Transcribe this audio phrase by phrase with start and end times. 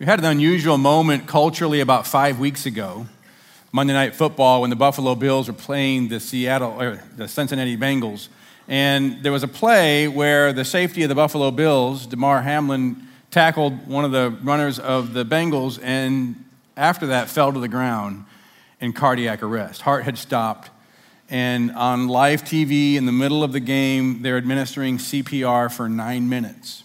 [0.00, 3.06] We had an unusual moment culturally about five weeks ago,
[3.70, 8.28] Monday Night Football, when the Buffalo Bills were playing the Seattle or the Cincinnati Bengals.
[8.66, 13.86] And there was a play where the safety of the Buffalo Bills, Damar Hamlin, tackled
[13.86, 16.46] one of the runners of the Bengals and
[16.78, 18.24] after that fell to the ground
[18.80, 19.82] in cardiac arrest.
[19.82, 20.70] Heart had stopped.
[21.28, 26.30] And on live TV in the middle of the game, they're administering CPR for nine
[26.30, 26.84] minutes.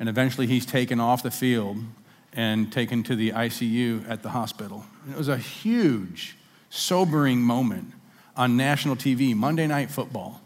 [0.00, 1.84] And eventually he's taken off the field
[2.32, 4.84] and taken to the ICU at the hospital.
[5.04, 6.36] And it was a huge,
[6.70, 7.92] sobering moment
[8.36, 10.40] on national TV, Monday Night Football.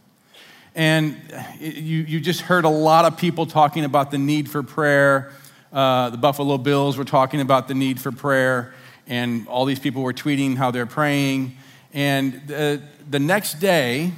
[0.74, 1.16] And
[1.60, 5.32] you, you just heard a lot of people talking about the need for prayer.
[5.72, 8.72] Uh, the Buffalo Bills were talking about the need for prayer,
[9.06, 11.56] and all these people were tweeting how they're praying.
[11.92, 14.12] And the, the next day,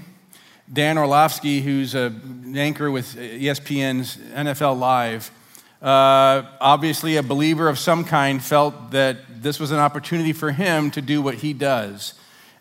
[0.73, 5.31] Dan Orlovsky, who's an anchor with ESPN's NFL Live,
[5.85, 10.91] uh, obviously a believer of some kind, felt that this was an opportunity for him
[10.93, 12.15] to do what he does.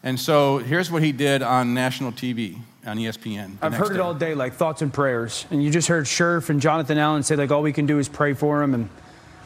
[0.03, 3.55] And so here's what he did on national TV on ESPN.
[3.61, 3.95] I've heard day.
[3.95, 5.45] it all day, like thoughts and prayers.
[5.49, 8.09] And you just heard Scherff and Jonathan Allen say, like, all we can do is
[8.09, 8.73] pray for him.
[8.73, 8.89] And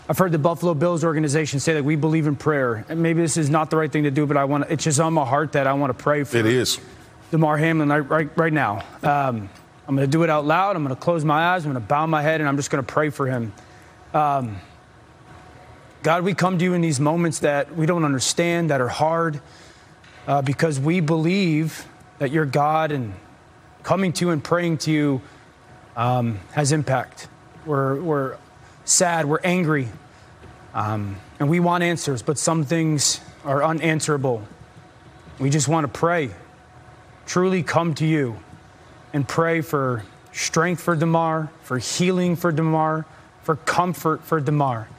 [0.09, 2.83] I've heard the Buffalo Bills organization say, like, we believe in prayer.
[2.89, 5.00] And maybe this is not the right thing to do, but I want it's just
[5.00, 6.48] on my heart that I want to pray for him.
[6.48, 6.80] It is.
[7.30, 8.83] Damar Hamlin right, right, right now.
[9.03, 9.50] Um,
[9.88, 10.75] I'm going to do it out loud.
[10.75, 11.64] I'm going to close my eyes.
[11.64, 13.53] I'm going to bow my head, and I'm just going to pray for him.
[14.13, 14.58] Um,
[16.02, 19.41] God, we come to you in these moments that we don't understand, that are hard,
[20.27, 21.86] uh, because we believe
[22.19, 23.14] that you're God and
[23.83, 25.22] coming to you and praying to you
[25.97, 27.27] um, has impact.
[27.66, 28.38] We're, we're
[28.86, 29.89] sad, we're angry,
[30.73, 34.47] um, and we want answers, but some things are unanswerable.
[35.39, 36.30] We just want to pray,
[37.25, 38.38] truly come to you
[39.11, 43.05] and pray for strength for Damar, for healing for Damar
[43.48, 44.90] for comfort for Damar,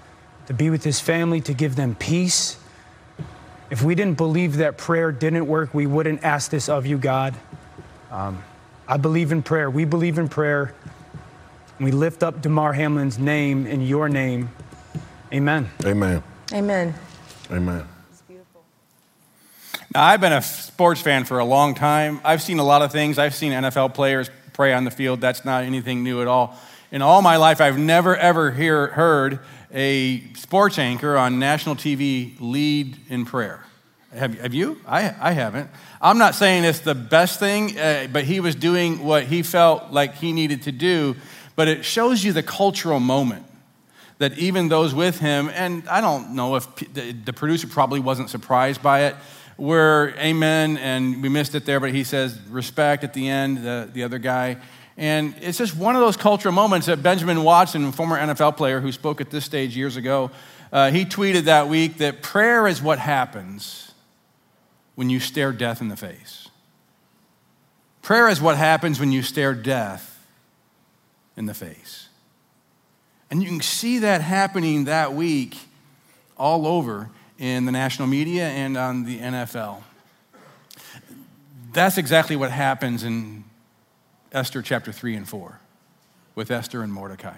[0.46, 2.56] to be with his family, to give them peace.
[3.68, 7.34] If we didn't believe that prayer didn't work, we wouldn't ask this of you, God.
[8.10, 8.42] Um,
[8.88, 9.68] I believe in prayer.
[9.68, 10.72] We believe in prayer.
[11.78, 14.48] We lift up Damar Hamlin's name in your name.
[15.30, 15.68] Amen.
[15.84, 16.22] Amen.
[16.50, 16.94] Amen.
[17.50, 17.86] Amen.
[19.94, 22.22] Now, I've been a sports fan for a long time.
[22.24, 23.18] I've seen a lot of things.
[23.18, 25.20] I've seen NFL players pray on the field.
[25.20, 26.58] That's not anything new at all.
[26.90, 29.38] In all my life, I've never, ever hear, heard
[29.72, 33.62] a sports anchor on national TV lead in prayer.
[34.12, 34.80] Have, have you?
[34.84, 35.70] I, I haven't.
[36.02, 39.92] I'm not saying it's the best thing, uh, but he was doing what he felt
[39.92, 41.14] like he needed to do.
[41.54, 43.46] But it shows you the cultural moment
[44.18, 48.82] that even those with him, and I don't know if the producer probably wasn't surprised
[48.82, 49.14] by it,
[49.58, 53.90] were amen, and we missed it there, but he says respect at the end, the,
[53.92, 54.56] the other guy.
[54.96, 58.92] And it's just one of those cultural moments that Benjamin Watson, former NFL player who
[58.92, 60.30] spoke at this stage years ago,
[60.72, 63.92] uh, he tweeted that week that prayer is what happens
[64.94, 66.48] when you stare death in the face.
[68.02, 70.24] Prayer is what happens when you stare death
[71.36, 72.08] in the face.
[73.30, 75.56] And you can see that happening that week
[76.36, 79.82] all over in the national media and on the NFL.
[81.72, 83.44] That's exactly what happens in
[84.32, 85.60] Esther chapter 3 and 4
[86.34, 87.36] with Esther and Mordecai.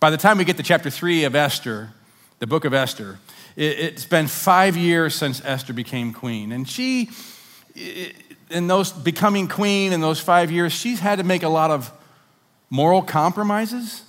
[0.00, 1.90] By the time we get to chapter 3 of Esther,
[2.38, 3.18] the book of Esther,
[3.56, 6.52] it's been five years since Esther became queen.
[6.52, 7.10] And she,
[8.50, 11.92] in those becoming queen in those five years, she's had to make a lot of
[12.70, 14.02] moral compromises.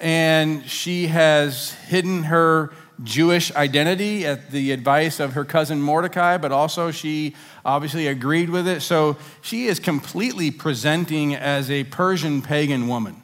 [0.00, 2.72] And she has hidden her
[3.04, 8.66] Jewish identity at the advice of her cousin Mordecai, but also she obviously agreed with
[8.66, 8.80] it.
[8.80, 13.22] So she is completely presenting as a Persian pagan woman.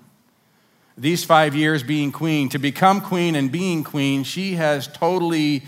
[0.96, 5.64] These five years being queen, to become queen and being queen, she has totally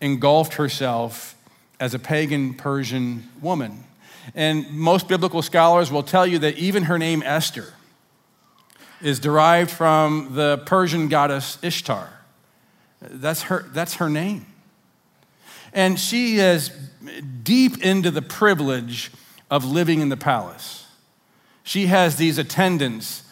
[0.00, 1.34] engulfed herself
[1.80, 3.84] as a pagan Persian woman.
[4.34, 7.72] And most biblical scholars will tell you that even her name Esther
[9.00, 12.17] is derived from the Persian goddess Ishtar.
[13.00, 14.46] That's her, that's her name.
[15.72, 16.70] And she is
[17.42, 19.10] deep into the privilege
[19.50, 20.86] of living in the palace.
[21.62, 23.22] She has these attendants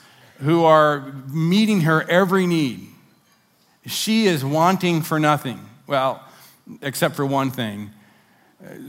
[0.40, 2.88] who are meeting her every need.
[3.87, 5.61] She is wanting for nothing.
[5.87, 6.23] Well,
[6.82, 7.90] except for one thing.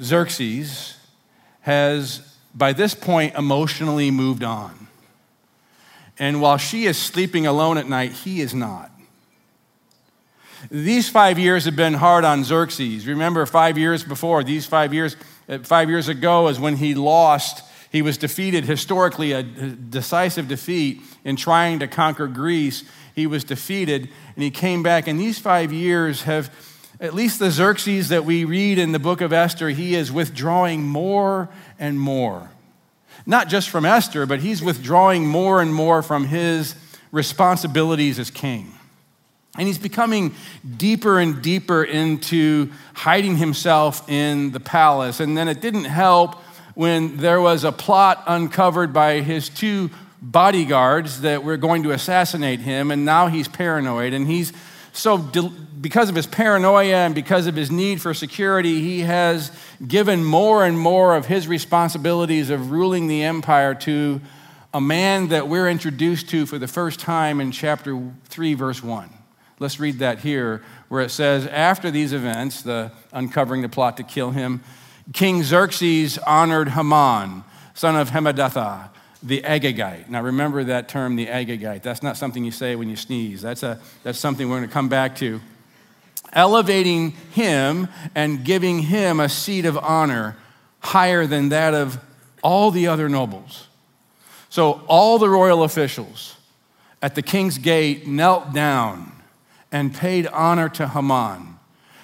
[0.01, 0.97] Xerxes
[1.61, 4.87] has, by this point, emotionally moved on.
[6.19, 8.91] And while she is sleeping alone at night, he is not.
[10.71, 13.07] These five years have been hard on Xerxes.
[13.07, 15.15] Remember, five years before, these five years,
[15.47, 17.63] uh, five years ago is when he lost.
[17.91, 22.83] He was defeated historically, a decisive defeat in trying to conquer Greece.
[23.15, 25.07] he was defeated and he came back.
[25.07, 26.51] And these five years have,
[26.99, 30.83] at least the Xerxes that we read in the book of Esther, he is withdrawing
[30.83, 31.49] more
[31.79, 32.49] and more.
[33.25, 36.75] Not just from Esther, but he's withdrawing more and more from his
[37.11, 38.76] responsibilities as king.
[39.57, 40.35] And he's becoming
[40.77, 45.19] deeper and deeper into hiding himself in the palace.
[45.19, 46.35] And then it didn't help
[46.75, 49.89] when there was a plot uncovered by his two
[50.21, 52.91] bodyguards that were going to assassinate him.
[52.91, 54.13] And now he's paranoid.
[54.13, 54.53] And he's
[54.97, 59.51] so, because of his paranoia and because of his need for security, he has
[59.85, 64.19] given more and more of his responsibilities of ruling the empire to
[64.73, 69.09] a man that we're introduced to for the first time in chapter 3, verse 1.
[69.59, 74.03] Let's read that here, where it says, After these events, the uncovering the plot to
[74.03, 74.61] kill him,
[75.13, 77.43] King Xerxes honored Haman,
[77.73, 78.89] son of Hammedatha,
[79.23, 80.09] the Agagite.
[80.09, 81.81] Now remember that term, the Agagite.
[81.81, 83.41] That's not something you say when you sneeze.
[83.41, 85.41] That's, a, that's something we're going to come back to.
[86.33, 90.35] Elevating him and giving him a seat of honor
[90.79, 91.99] higher than that of
[92.43, 93.67] all the other nobles.
[94.49, 96.35] So all the royal officials
[97.01, 99.16] at the king's gate knelt down
[99.77, 101.59] and paid honor to Haman.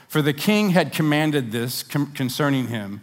[0.08, 3.02] For the king had commanded this concerning him,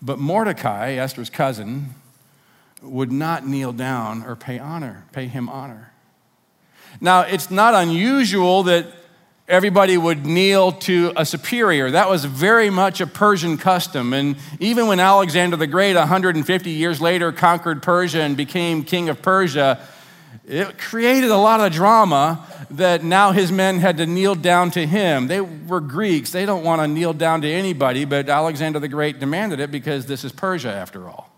[0.00, 1.90] but Mordecai, Esther's cousin,
[2.80, 5.92] would not kneel down or pay honor, pay him honor.
[6.98, 8.86] Now, it's not unusual that
[9.48, 11.90] everybody would kneel to a superior.
[11.90, 14.14] That was very much a Persian custom.
[14.14, 19.20] And even when Alexander the Great, 150 years later, conquered Persia and became king of
[19.20, 19.78] Persia,
[20.46, 24.86] it created a lot of drama that now his men had to kneel down to
[24.86, 25.26] him.
[25.26, 26.30] They were Greeks.
[26.30, 30.06] They don't want to kneel down to anybody, but Alexander the Great demanded it because
[30.06, 31.30] this is Persia after all.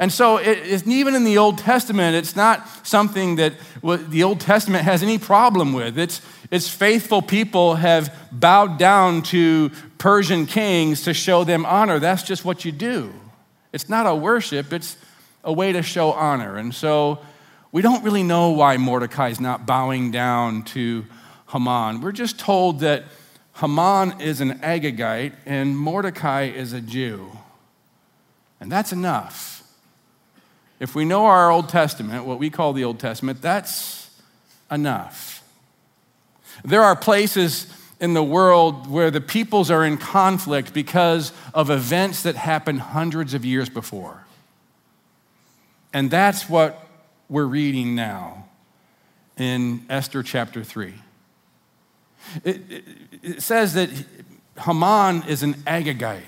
[0.00, 4.84] And so, it, even in the Old Testament, it's not something that the Old Testament
[4.84, 5.98] has any problem with.
[5.98, 6.20] It's,
[6.52, 11.98] it's faithful people have bowed down to Persian kings to show them honor.
[11.98, 13.12] That's just what you do.
[13.72, 14.96] It's not a worship, it's
[15.42, 16.56] a way to show honor.
[16.58, 17.18] And so,
[17.70, 21.04] we don't really know why Mordecai is not bowing down to
[21.50, 22.00] Haman.
[22.00, 23.04] We're just told that
[23.56, 27.30] Haman is an Agagite and Mordecai is a Jew.
[28.60, 29.62] And that's enough.
[30.80, 34.10] If we know our Old Testament, what we call the Old Testament, that's
[34.70, 35.42] enough.
[36.64, 42.22] There are places in the world where the peoples are in conflict because of events
[42.22, 44.24] that happened hundreds of years before.
[45.92, 46.87] And that's what
[47.28, 48.46] we're reading now
[49.36, 50.94] in Esther chapter 3.
[52.42, 52.84] It, it,
[53.22, 53.90] it, says that
[54.64, 56.22] Haman is an Agagite.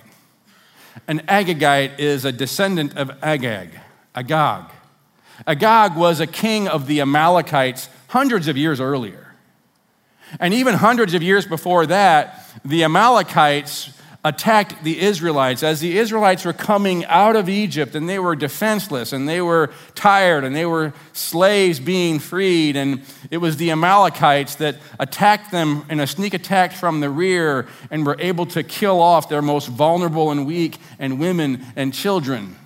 [1.09, 3.71] An Agagite is a descendant of Agag,
[4.15, 4.65] Agag.
[5.47, 9.35] Agag was a king of the Amalekites hundreds of years earlier.
[10.39, 13.91] And even hundreds of years before that, the Amalekites
[14.23, 19.15] attacked the Israelites as the Israelites were coming out of Egypt and they were defenseless
[19.15, 22.77] and they were tired and they were slaves being freed.
[22.77, 27.67] And it was the Amalekites that attacked them in a sneak attack from the rear
[27.91, 32.57] and were able to kill off their most vulnerable and weak and women and children.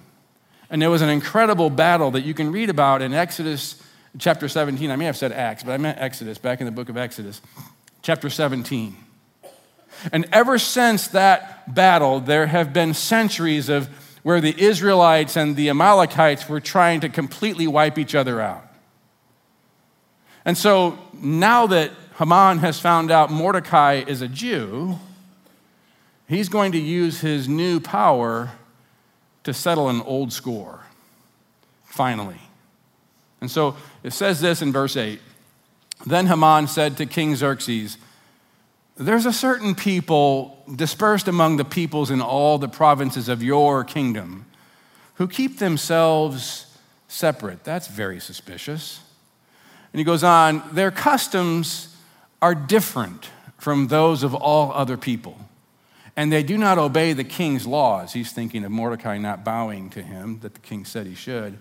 [0.71, 3.81] And there was an incredible battle that you can read about in Exodus
[4.19, 4.91] chapter 17.
[4.91, 7.41] I may have said Acts, but I meant Exodus, back in the book of Exodus,
[8.03, 8.97] chapter 17.
[10.13, 13.89] And ever since that battle, there have been centuries of
[14.23, 18.67] where the Israelites and the Amalekites were trying to completely wipe each other out.
[20.45, 24.99] And so now that Haman has found out Mordecai is a Jew,
[26.29, 28.53] he's going to use his new power
[29.45, 30.81] to settle an old score,
[31.85, 32.41] finally.
[33.41, 35.21] And so it says this in verse 8
[36.07, 37.99] Then Haman said to King Xerxes,
[38.97, 44.47] there's a certain people dispersed among the peoples in all the provinces of your kingdom
[45.15, 46.77] who keep themselves
[47.09, 47.65] separate.
[47.65, 49.01] That's very suspicious.
[49.93, 51.97] And he goes on, their customs
[52.41, 55.39] are different from those of all other people,
[56.17, 58.13] and they do not obey the king's laws.
[58.13, 61.59] He's thinking of Mordecai not bowing to him, that the king said he should.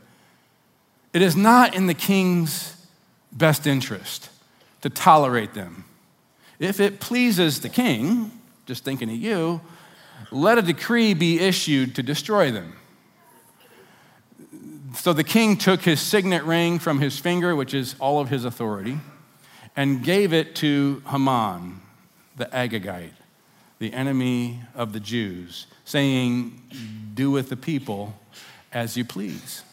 [1.14, 2.76] It is not in the king's
[3.32, 4.30] best interest
[4.82, 5.86] to tolerate them
[6.60, 8.32] if it pleases the king,
[8.66, 9.62] just thinking of you,
[10.32, 12.74] let a decree be issued to destroy them.
[14.96, 18.46] So the king took his signet ring from his finger, which is all of his
[18.46, 19.00] authority,
[19.76, 21.82] and gave it to Haman,
[22.38, 23.14] the Agagite,
[23.80, 26.62] the enemy of the Jews, saying,
[27.14, 28.16] Do with the people
[28.72, 29.64] as you please.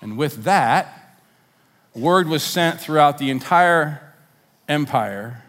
[0.00, 1.16] And with that,
[1.94, 4.14] word was sent throughout the entire
[4.68, 5.42] empire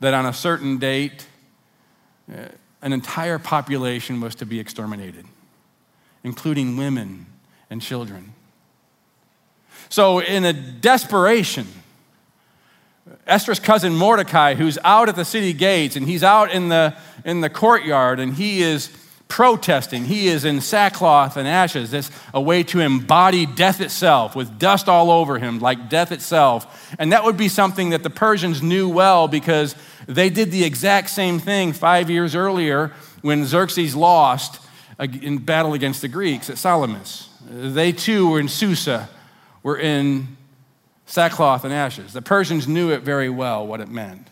[0.00, 1.26] that on a certain date,
[2.32, 2.48] uh,
[2.82, 5.24] an entire population was to be exterminated,
[6.22, 7.26] including women
[7.70, 8.32] and children.
[9.88, 11.66] So, in a desperation,
[13.26, 17.40] Esther's cousin Mordecai, who's out at the city gates and he's out in the, in
[17.40, 18.90] the courtyard and he is
[19.28, 20.04] protesting.
[20.04, 21.90] He is in sackcloth and ashes.
[21.90, 26.94] That's a way to embody death itself with dust all over him, like death itself.
[26.98, 29.74] And that would be something that the Persians knew well because
[30.06, 32.92] they did the exact same thing five years earlier
[33.22, 34.60] when Xerxes lost
[34.98, 37.28] in battle against the Greeks at Salamis.
[37.48, 39.08] They too were in Susa,
[39.62, 40.36] were in
[41.06, 42.12] sackcloth and ashes.
[42.12, 44.28] The Persians knew it very well what it meant.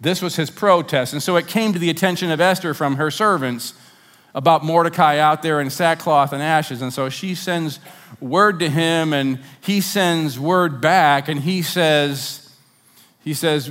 [0.00, 1.12] This was his protest.
[1.12, 3.74] And so it came to the attention of Esther from her servants
[4.34, 6.82] about Mordecai out there in sackcloth and ashes.
[6.82, 7.78] And so she sends
[8.20, 12.54] word to him and he sends word back and he says,
[13.22, 13.70] he says,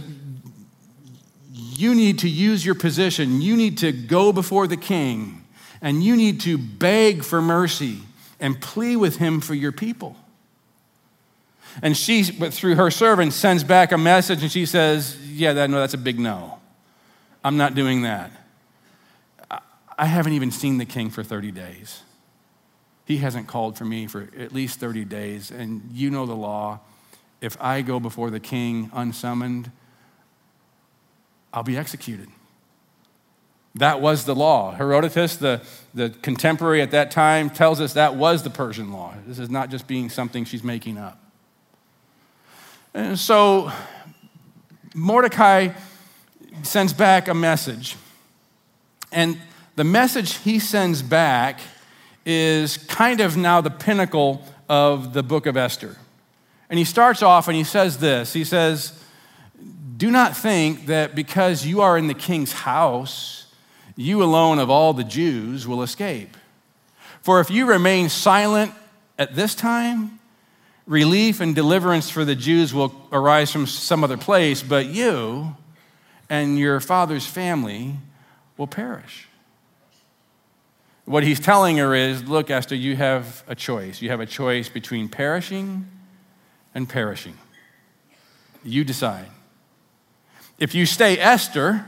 [1.51, 3.41] you need to use your position.
[3.41, 5.43] You need to go before the king
[5.81, 7.99] and you need to beg for mercy
[8.39, 10.15] and plea with him for your people.
[11.81, 15.69] And she, but through her servant, sends back a message and she says, Yeah, that,
[15.69, 16.59] no, that's a big no.
[17.43, 18.31] I'm not doing that.
[20.01, 22.01] I haven't even seen the king for 30 days.
[23.05, 25.51] He hasn't called for me for at least 30 days.
[25.51, 26.79] And you know the law.
[27.39, 29.69] If I go before the king unsummoned,
[31.53, 32.29] I'll be executed.
[33.75, 34.71] That was the law.
[34.71, 35.61] Herodotus, the,
[35.93, 39.13] the contemporary at that time, tells us that was the Persian law.
[39.27, 41.23] This is not just being something she's making up.
[42.95, 43.71] And so
[44.95, 45.69] Mordecai
[46.63, 47.97] sends back a message.
[49.11, 49.37] And
[49.81, 51.59] the message he sends back
[52.23, 55.97] is kind of now the pinnacle of the book of Esther.
[56.69, 59.03] And he starts off and he says this He says,
[59.97, 63.47] Do not think that because you are in the king's house,
[63.95, 66.37] you alone of all the Jews will escape.
[67.23, 68.73] For if you remain silent
[69.17, 70.19] at this time,
[70.85, 75.55] relief and deliverance for the Jews will arise from some other place, but you
[76.29, 77.95] and your father's family
[78.57, 79.27] will perish.
[81.11, 84.01] What he's telling her is look, Esther, you have a choice.
[84.01, 85.85] You have a choice between perishing
[86.73, 87.37] and perishing.
[88.63, 89.25] You decide.
[90.57, 91.85] If you stay Esther,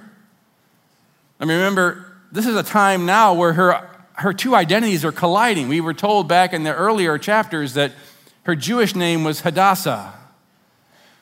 [1.39, 5.69] I mean, remember, this is a time now where her, her two identities are colliding.
[5.69, 7.93] We were told back in the earlier chapters that
[8.41, 10.15] her Jewish name was Hadassah.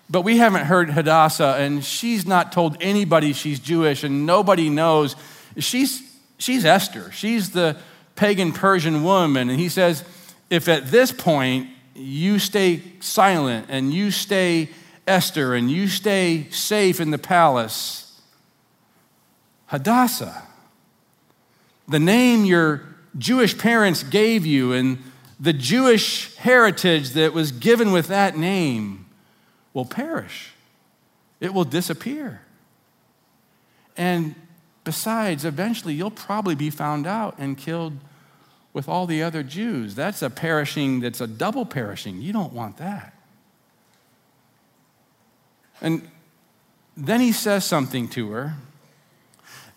[0.10, 5.16] But we haven't heard Hadassah, and she's not told anybody she's Jewish, and nobody knows.
[5.60, 6.02] She's,
[6.40, 7.12] she's Esther.
[7.12, 7.78] She's the
[8.22, 9.50] pagan Persian woman.
[9.50, 10.04] And he says,
[10.52, 14.70] if at this point you stay silent and you stay
[15.08, 18.22] Esther and you stay safe in the palace,
[19.66, 20.44] Hadassah,
[21.88, 22.84] the name your
[23.18, 25.00] Jewish parents gave you and
[25.40, 29.08] the Jewish heritage that was given with that name
[29.74, 30.52] will perish,
[31.40, 32.42] it will disappear.
[33.98, 34.36] And
[34.84, 37.98] besides, eventually you'll probably be found out and killed
[38.74, 39.96] with all the other Jews.
[39.96, 42.22] That's a perishing that's a double perishing.
[42.22, 43.14] You don't want that.
[45.82, 46.08] And
[46.96, 48.56] then he says something to her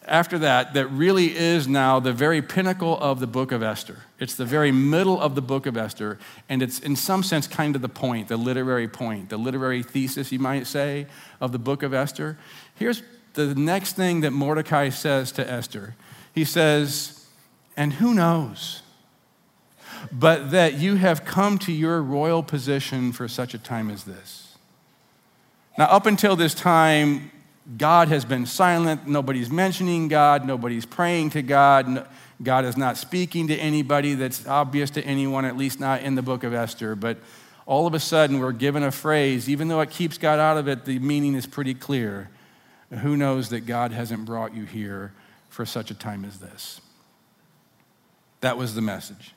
[0.07, 4.03] after that that really is now the very pinnacle of the book of Esther.
[4.19, 7.75] It's the very middle of the book of Esther, and it's in some sense kind
[7.75, 11.07] of the point, the literary point, the literary thesis, you might say,
[11.41, 12.37] of the book of Esther.
[12.75, 15.95] Here's the next thing that Mordecai says to Esther
[16.35, 17.27] he says,
[17.77, 18.83] And who knows?
[20.13, 24.57] But that you have come to your royal position for such a time as this.
[25.77, 27.31] Now, up until this time,
[27.77, 29.09] God has been silent.
[29.09, 30.47] Nobody's mentioning God.
[30.47, 32.07] Nobody's praying to God.
[32.43, 36.23] God is not speaking to anybody that's obvious to anyone, at least not in the
[36.23, 36.95] book of Esther.
[36.95, 37.19] But
[37.67, 40.69] all of a sudden, we're given a phrase, even though it keeps God out of
[40.69, 42.29] it, the meaning is pretty clear.
[43.01, 45.13] Who knows that God hasn't brought you here
[45.49, 46.81] for such a time as this?
[48.43, 49.33] That was the message.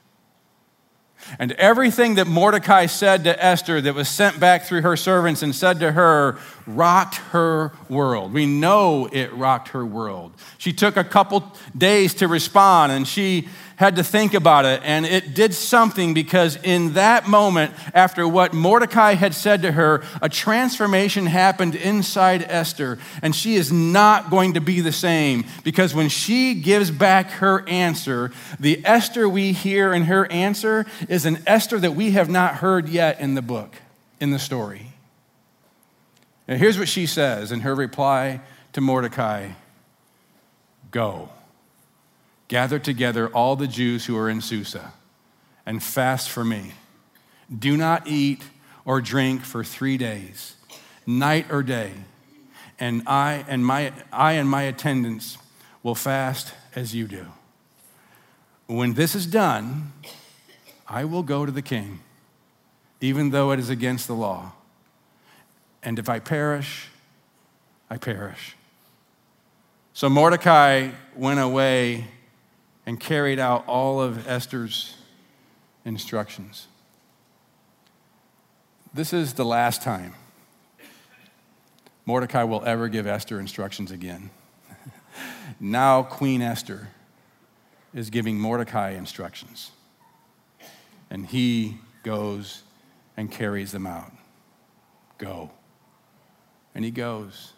[1.40, 5.56] And everything that Mordecai said to Esther that was sent back through her servants and
[5.56, 8.34] said to her rocked her world.
[8.34, 10.34] We know it rocked her world.
[10.58, 13.48] She took a couple days to respond and she
[13.78, 14.82] had to think about it.
[14.84, 20.04] And it did something because in that moment, after what Mordecai had said to her,
[20.22, 22.98] a transformation happened inside Esther.
[23.22, 27.68] And she is not going to be the same because when she gives back her
[27.70, 32.56] answer, the Esther we hear in her answer is an Esther that we have not
[32.56, 33.76] heard yet in the book,
[34.20, 34.87] in the story.
[36.48, 38.42] And here's what she says in her reply
[38.74, 39.52] to Mordecai
[40.90, 41.30] Go,
[42.48, 44.94] gather together all the Jews who are in Susa
[45.66, 46.72] and fast for me.
[47.56, 48.42] Do not eat
[48.86, 50.56] or drink for three days,
[51.06, 51.92] night or day.
[52.80, 55.38] And I and my, I and my attendants
[55.84, 57.26] will fast as you do.
[58.68, 59.92] When this is done,
[60.88, 62.00] I will go to the king,
[63.02, 64.54] even though it is against the law.
[65.88, 66.90] And if I perish,
[67.90, 68.58] I perish.
[69.94, 72.08] So Mordecai went away
[72.86, 74.98] and carried out all of Esther's
[75.86, 76.68] instructions.
[78.94, 80.14] This is the last time
[82.06, 84.30] Mordecai will ever give Esther instructions again.
[85.62, 86.90] now, Queen Esther
[87.94, 89.72] is giving Mordecai instructions,
[91.10, 92.64] and he goes
[93.16, 94.12] and carries them out.
[95.18, 95.52] Go.
[96.78, 97.54] And he goes.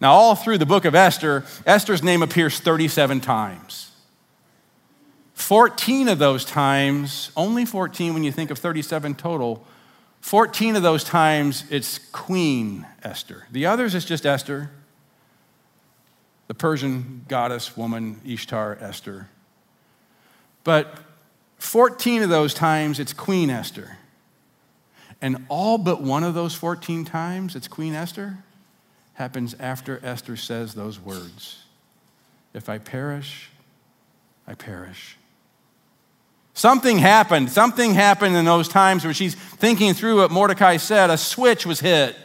[0.00, 3.92] Now, all through the book of Esther, Esther's name appears 37 times.
[5.34, 9.64] 14 of those times, only 14 when you think of 37 total,
[10.22, 13.46] 14 of those times it's Queen Esther.
[13.52, 14.72] The others is just Esther,
[16.48, 19.28] the Persian goddess woman, Ishtar Esther.
[20.64, 20.98] But
[21.58, 23.98] 14 of those times it's Queen Esther.
[25.20, 28.38] And all but one of those 14 times it's Queen Esther
[29.14, 31.62] happens after Esther says those words
[32.54, 33.50] If I perish,
[34.46, 35.16] I perish.
[36.54, 37.50] Something happened.
[37.50, 41.08] Something happened in those times where she's thinking through what Mordecai said.
[41.08, 42.16] A switch was hit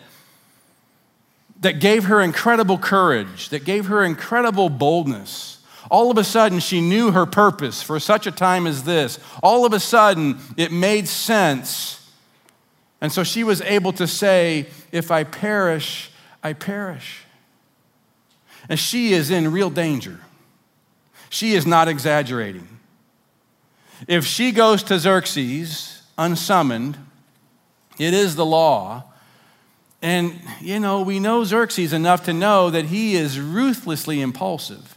[1.62, 5.60] that gave her incredible courage, that gave her incredible boldness.
[5.90, 9.20] All of a sudden, she knew her purpose for such a time as this.
[9.42, 12.03] All of a sudden, it made sense.
[13.04, 16.10] And so she was able to say, If I perish,
[16.42, 17.26] I perish.
[18.70, 20.22] And she is in real danger.
[21.30, 22.66] She is not exaggerating.
[24.08, 26.98] If she goes to Xerxes unsummoned,
[28.00, 29.04] it is the law.
[30.02, 34.93] And, you know, we know Xerxes enough to know that he is ruthlessly impulsive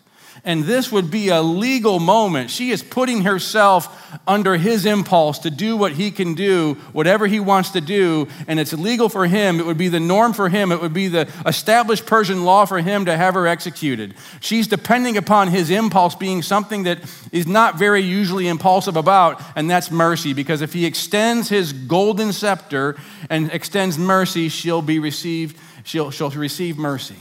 [0.46, 2.50] and this would be a legal moment.
[2.50, 3.92] She is putting herself
[4.28, 8.60] under his impulse to do what he can do, whatever he wants to do, and
[8.60, 9.58] it's legal for him.
[9.58, 10.70] It would be the norm for him.
[10.70, 14.14] It would be the established Persian law for him to have her executed.
[14.40, 17.00] She's depending upon his impulse being something that
[17.32, 22.32] is not very usually impulsive about, and that's mercy, because if he extends his golden
[22.32, 22.96] scepter
[23.28, 27.16] and extends mercy, she'll be received, she'll, she'll receive mercy.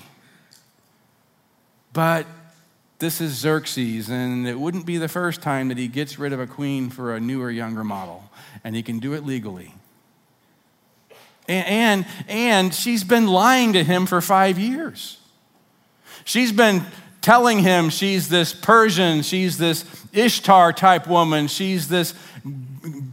[1.92, 2.28] But
[3.00, 6.40] this is Xerxes, and it wouldn't be the first time that he gets rid of
[6.40, 8.24] a queen for a newer, younger model,
[8.64, 9.74] and he can do it legally.
[11.48, 15.20] And, and, and she's been lying to him for five years.
[16.24, 16.84] She's been
[17.22, 22.14] telling him she's this Persian, she's this Ishtar type woman, she's this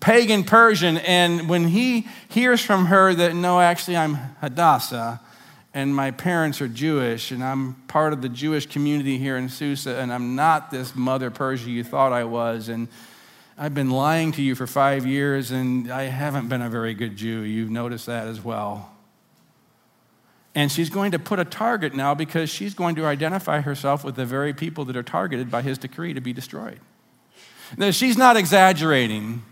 [0.00, 0.98] pagan Persian.
[0.98, 5.20] And when he hears from her that, no, actually, I'm Hadassah,
[5.74, 9.96] and my parents are Jewish, and I'm part of the Jewish community here in Susa,
[9.96, 12.68] and I'm not this Mother Persia you thought I was.
[12.68, 12.88] And
[13.56, 17.16] I've been lying to you for five years, and I haven't been a very good
[17.16, 17.40] Jew.
[17.40, 18.90] You've noticed that as well.
[20.54, 24.16] And she's going to put a target now because she's going to identify herself with
[24.16, 26.80] the very people that are targeted by his decree to be destroyed.
[27.78, 29.42] Now, she's not exaggerating,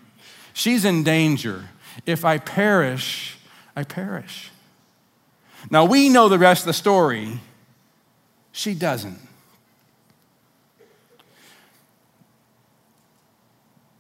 [0.53, 1.71] she's in danger.
[2.05, 3.39] If I perish,
[3.75, 4.50] I perish.
[5.71, 7.41] Now we know the rest of the story.
[8.53, 9.19] She doesn't.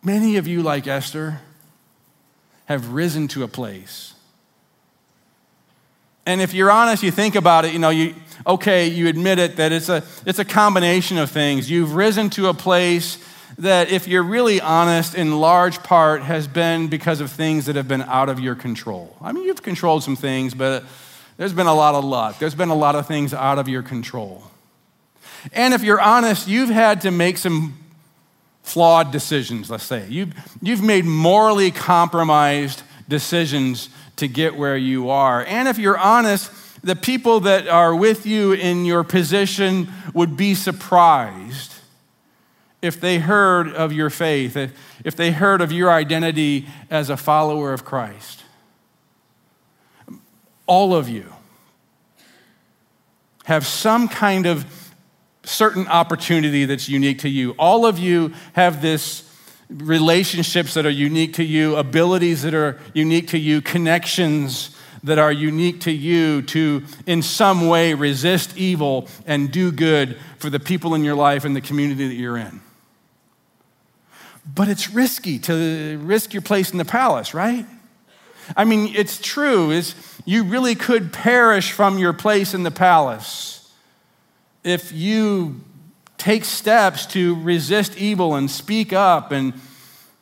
[0.03, 1.41] Many of you, like Esther,
[2.65, 4.15] have risen to a place.
[6.27, 8.15] And if you're honest, you think about it, you know, you
[8.47, 11.71] okay, you admit it that it's a it's a combination of things.
[11.71, 13.19] You've risen to a place
[13.59, 17.89] that if you're really honest, in large part has been because of things that have
[17.89, 19.17] been out of your control.
[19.21, 20.85] I mean, you've controlled some things, but
[21.41, 22.39] there's been a lot of luck.
[22.39, 24.43] There's been a lot of things out of your control.
[25.55, 27.79] And if you're honest, you've had to make some
[28.63, 30.07] flawed decisions, let's say.
[30.07, 35.43] You've, you've made morally compromised decisions to get where you are.
[35.43, 36.53] And if you're honest,
[36.85, 41.73] the people that are with you in your position would be surprised
[42.83, 44.59] if they heard of your faith,
[45.07, 48.41] if they heard of your identity as a follower of Christ
[50.71, 51.27] all of you
[53.45, 54.65] have some kind of
[55.43, 57.57] certain opportunity that's unique to you.
[57.59, 59.29] All of you have this
[59.69, 65.33] relationships that are unique to you, abilities that are unique to you, connections that are
[65.33, 70.95] unique to you to, in some way, resist evil and do good for the people
[70.95, 72.61] in your life and the community that you're in.
[74.47, 77.67] But it's risky to risk your place in the palace, right?
[78.57, 79.71] I mean, it's true.
[79.71, 83.61] Is you really could perish from your place in the palace
[84.65, 85.61] if you
[86.19, 89.55] take steps to resist evil and speak up and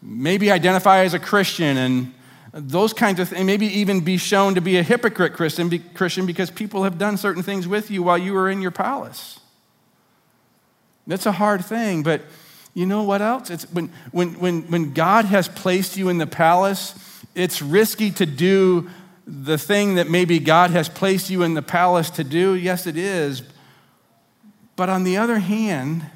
[0.01, 2.15] maybe identify as a Christian and
[2.53, 6.51] those kinds of things, maybe even be shown to be a hypocrite Christian, Christian because
[6.51, 9.41] people have done certain things with you while you were in your palace.
[11.07, 12.23] That's a hard thing, but
[12.75, 13.51] you know what else?
[13.51, 16.95] It's when, when, when, when God has placed you in the palace,
[17.39, 18.91] it's risky to do
[19.27, 22.55] the thing that maybe God has placed you in the palace to do.
[22.55, 23.43] Yes, it is.
[24.75, 26.07] But on the other hand,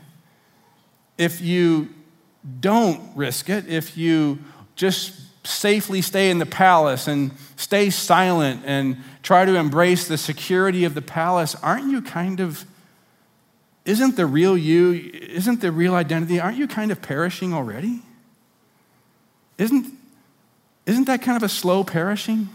[1.18, 1.90] if you
[2.60, 4.38] don't risk it, if you
[4.74, 5.12] just
[5.46, 10.94] safely stay in the palace and stay silent and try to embrace the security of
[10.94, 12.64] the palace, aren't you kind of,
[13.84, 18.02] isn't the real you, isn't the real identity, aren't you kind of perishing already?
[19.58, 20.01] Isn't,
[20.86, 22.48] isn't that kind of a slow perishing?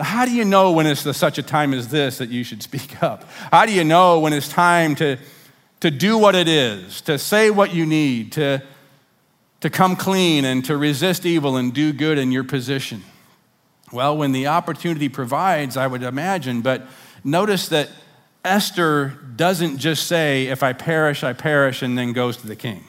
[0.00, 2.62] How do you know when it's the, such a time as this that you should
[2.62, 3.24] speak up?
[3.50, 5.18] How do you know when it's time to,
[5.80, 8.62] to do what it is, to say what you need, to,
[9.60, 13.02] to come clean and to resist evil and do good in your position?
[13.92, 16.86] Well, when the opportunity provides, I would imagine, but
[17.22, 17.90] notice that
[18.44, 22.84] Esther doesn't just say, If I perish, I perish, and then goes to the king.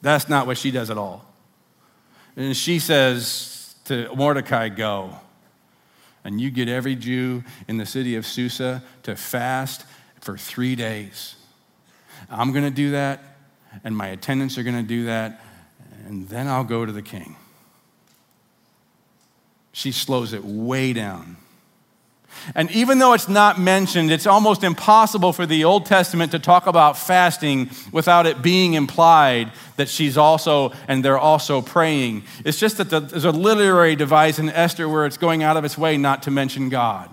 [0.00, 1.27] That's not what she does at all.
[2.38, 5.14] And she says to Mordecai, Go
[6.28, 9.86] and you get every Jew in the city of Susa to fast
[10.20, 11.36] for three days.
[12.30, 13.22] I'm going to do that,
[13.82, 15.40] and my attendants are going to do that,
[16.06, 17.36] and then I'll go to the king.
[19.72, 21.37] She slows it way down.
[22.54, 26.66] And even though it's not mentioned, it's almost impossible for the Old Testament to talk
[26.66, 32.24] about fasting without it being implied that she's also, and they're also praying.
[32.44, 35.64] It's just that the, there's a literary device in Esther where it's going out of
[35.64, 37.10] its way not to mention God,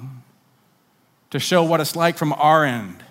[1.30, 3.04] to show what it's like from our end.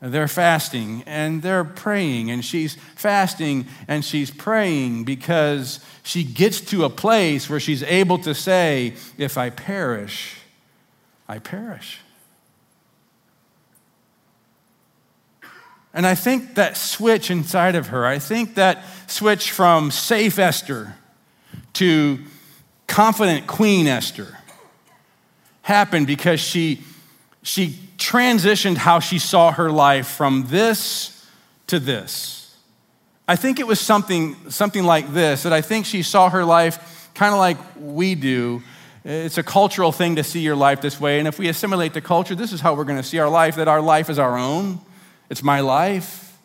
[0.00, 6.84] They're fasting and they're praying, and she's fasting and she's praying because she gets to
[6.84, 10.40] a place where she's able to say, If I perish,
[11.28, 12.00] I perish.
[15.94, 20.96] And I think that switch inside of her, I think that switch from safe Esther
[21.74, 22.18] to
[22.88, 24.38] confident Queen Esther
[25.62, 26.82] happened because she,
[27.42, 31.26] she transitioned how she saw her life from this
[31.68, 32.56] to this.
[33.26, 37.08] I think it was something, something like this that I think she saw her life
[37.14, 38.62] kind of like we do
[39.04, 41.18] it's a cultural thing to see your life this way.
[41.18, 43.56] And if we assimilate the culture, this is how we're going to see our life
[43.56, 44.80] that our life is our own.
[45.28, 46.38] It's my life.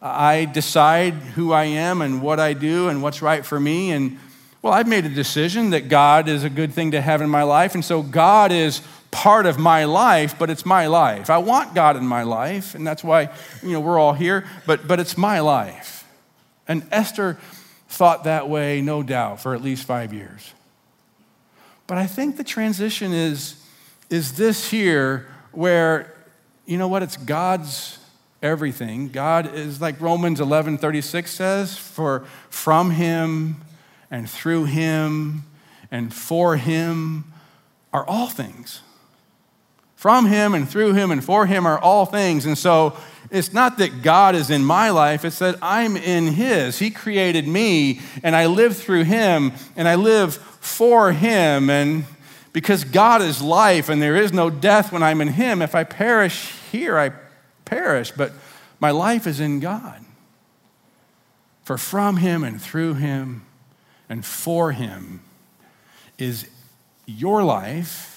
[0.00, 3.90] I decide who I am and what I do and what's right for me.
[3.90, 4.18] And
[4.62, 7.42] well, I've made a decision that God is a good thing to have in my
[7.42, 7.74] life.
[7.74, 11.30] And so God is part of my life, but it's my life.
[11.30, 13.30] I want God in my life, and that's why
[13.62, 16.06] you know we're all here, but but it's my life.
[16.66, 17.38] And Esther
[17.88, 20.52] thought that way, no doubt, for at least five years.
[21.86, 23.62] But I think the transition is,
[24.10, 26.14] is this here where,
[26.66, 27.98] you know what, it's God's
[28.42, 29.08] everything.
[29.08, 33.62] God is like Romans 11 36 says, for from him
[34.10, 35.44] and through him
[35.90, 37.24] and for him
[37.92, 38.82] are all things.
[40.04, 42.44] From him and through him and for him are all things.
[42.44, 42.94] And so
[43.30, 46.78] it's not that God is in my life, it's that I'm in his.
[46.78, 51.70] He created me and I live through him and I live for him.
[51.70, 52.04] And
[52.52, 55.84] because God is life and there is no death when I'm in him, if I
[55.84, 57.12] perish here, I
[57.64, 58.10] perish.
[58.10, 58.32] But
[58.80, 60.04] my life is in God.
[61.62, 63.46] For from him and through him
[64.10, 65.22] and for him
[66.18, 66.46] is
[67.06, 68.13] your life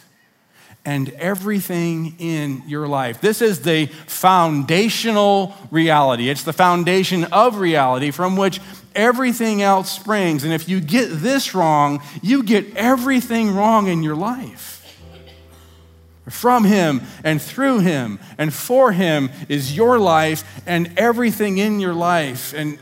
[0.87, 3.19] and everything in your life.
[3.19, 6.29] This is the foundational reality.
[6.29, 8.61] It's the foundation of reality from which
[8.95, 10.45] everything else springs.
[10.45, 14.75] And if you get this wrong, you get everything wrong in your life.
[16.29, 21.93] From Him and through Him and for Him is your life and everything in your
[21.93, 22.53] life.
[22.53, 22.79] And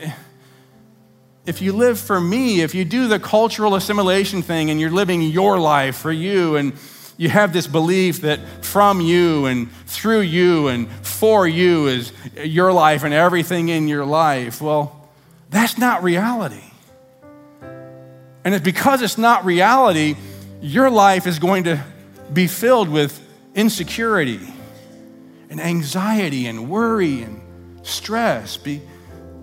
[1.44, 5.22] if you live for me, if you do the cultural assimilation thing and you're living
[5.22, 6.72] your life for you and
[7.16, 12.12] you have this belief that from you and through you and for you is
[12.44, 14.60] your life and everything in your life.
[14.60, 15.08] Well,
[15.48, 16.62] that's not reality.
[18.44, 20.16] And it's because it's not reality,
[20.60, 21.82] your life is going to
[22.32, 23.20] be filled with
[23.54, 24.40] insecurity
[25.48, 27.40] and anxiety and worry and
[27.82, 28.82] stress be,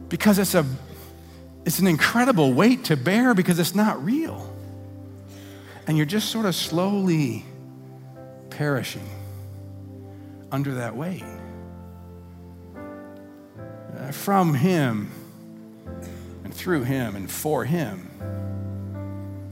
[0.10, 0.66] because it's, a,
[1.66, 4.54] it's an incredible weight to bear because it's not real.
[5.88, 7.46] And you're just sort of slowly
[8.58, 9.10] perishing
[10.52, 11.24] under that weight.
[13.98, 15.10] Uh, from Him
[16.44, 18.10] and through Him and for Him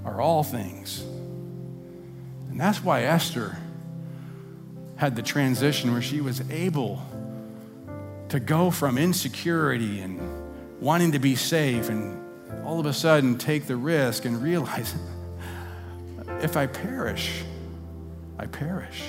[0.05, 1.01] are all things.
[2.49, 3.57] And that's why Esther
[4.97, 7.01] had the transition where she was able
[8.29, 10.21] to go from insecurity and
[10.79, 12.19] wanting to be safe and
[12.63, 14.93] all of a sudden take the risk and realize
[16.41, 17.43] if I perish,
[18.41, 19.03] I perish.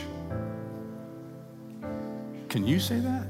[2.51, 3.27] Can you say that?